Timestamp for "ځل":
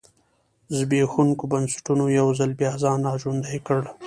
2.39-2.51